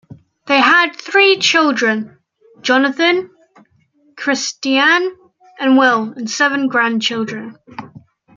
[0.47, 2.17] They had three children,
[2.61, 3.29] Jonathan,
[4.17, 5.11] Christianne
[5.59, 7.59] and Will, and seven grandchildren.